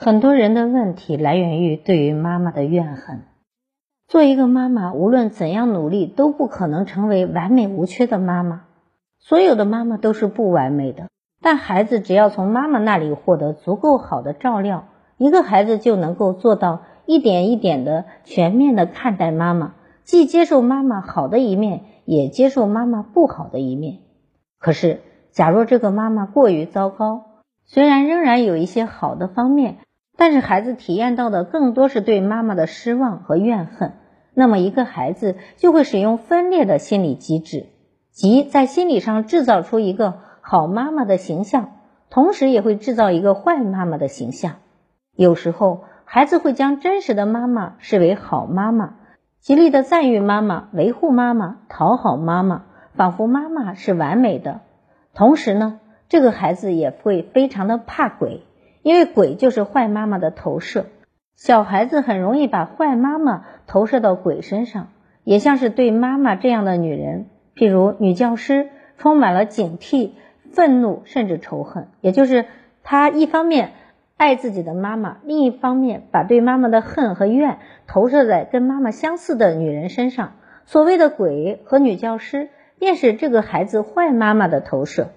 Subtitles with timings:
[0.00, 3.24] 很多人的问题来源于对于妈妈的怨恨。
[4.06, 8.66] 做一个妈妈，无论怎样努力，都不可能成为完美无缺的妈妈。
[9.18, 11.08] 所有的妈妈都是不完美的，
[11.42, 14.84] 但孩子只要从妈妈那里获得足够好的照料，
[15.16, 19.74] 一个孩子就能够做到一点一点的全面的看待妈妈，
[20.04, 23.98] 既接受妈妈好的一面，也接受妈妈不好的一面。
[24.60, 25.00] 可是，
[25.32, 27.24] 假若这个妈妈过于糟糕，
[27.64, 29.78] 虽然仍然有一些好的方面，
[30.18, 33.92] 但是孩子体验到的更多是对妈妈的失望和怨恨。
[34.34, 37.66] 那么，一个孩子就会使用分裂的心理机制，
[38.10, 41.70] 即在心理上制造出一个好妈妈的形象，
[42.10, 44.56] 同时也会制造一个坏妈妈的形象。
[45.14, 48.96] 有时候，孩子会将真实的妈妈视为好妈妈，
[49.40, 52.64] 极力的赞誉妈妈、维护妈妈、讨好妈妈，
[52.96, 54.62] 仿佛妈妈是完美的。
[55.14, 55.78] 同时呢？
[56.08, 58.42] 这个孩子也会非常的怕鬼，
[58.88, 60.86] 因为鬼就是坏妈妈的投射。
[61.36, 64.88] 小孩子很容易把坏妈妈投射到鬼身上，
[65.24, 70.12] 也像是对妈妈这样的女人，譬如女教师，充满了警惕、
[70.54, 71.88] 愤怒甚至仇恨。
[72.00, 72.46] 也就是
[72.82, 73.72] 她一方面
[74.16, 80.32] 爱自己的妈妈，另一方面把对妈妈的恨和怨投射在跟妈妈相似的女人身上。
[80.64, 82.48] 所谓的鬼和女教师，
[82.78, 85.08] 便是这个孩子坏妈妈的投射。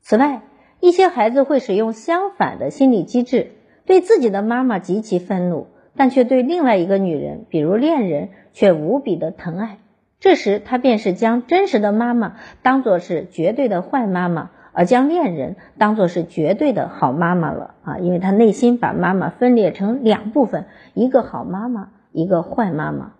[0.00, 0.40] 此外，
[0.80, 3.52] 一些孩子会使用相反的心理机制，
[3.84, 9.78] 对自己的妈妈极其愤怒，但却对另外一个女人，比如恋人，却无比的疼爱。
[10.18, 17.98] 这时，他便是将真实的妈妈当作是绝对的坏妈妈，而将恋人当作是绝对的好妈妈了啊！
[17.98, 23.12] 因为他内心把妈妈分裂成两部分，一个好妈妈，一个坏妈妈。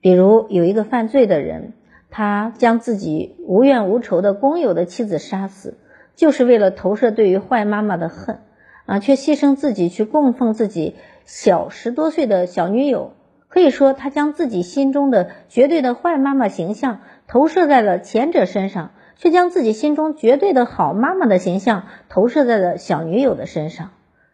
[0.00, 1.72] 比如有一个犯罪的人，
[2.10, 5.78] 他将自己无怨无仇的工友的妻子杀死。
[6.20, 8.40] 就是为了投射对于坏妈妈的恨
[8.84, 13.14] 啊，却牺牲自己去供奉自己小十多岁的小女友。
[13.48, 23.88] 可以说，他将自己心中的绝对的坏妈妈形象投射在了前者身上，却将自己心中绝对的好妈妈的形象投射在了小女友的身上。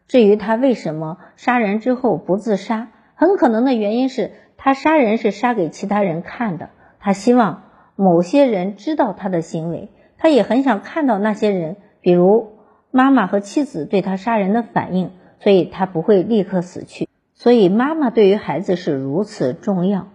[0.08, 7.62] 至于他为什么杀人之后不自杀，很可能的原因是他杀人是杀给其他人看的，他希望
[7.94, 9.92] 某些人知道他的行为。
[10.18, 12.52] 他也很想看到那些人，比如
[12.90, 15.10] 妈妈和妻子对他杀人的反应，
[15.40, 17.08] 所以他不会立刻死去。
[17.34, 20.08] 所以妈妈对于孩子是如此重要。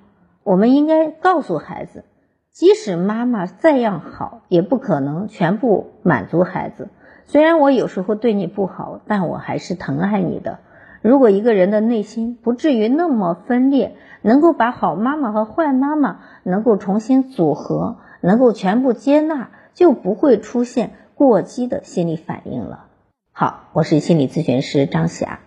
[0.43, 2.03] 我们应该告诉孩子，
[2.51, 6.89] 即使妈妈再样好，也不可能全部满足孩子。
[7.25, 10.59] 虽然我有时候对你不好，但我还是疼爱你的。
[11.03, 19.49] 如果一个人的内心不至于那么分裂，能够把好妈妈和坏妈妈能够重新组合，能够全部接纳。
[19.73, 22.85] 就不会出现过激的心理反应了。
[23.31, 25.39] 好，我是心理咨询师张霞，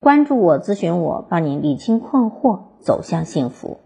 [0.00, 3.78] 关注我，咨询我，帮您理清困惑，走向幸福。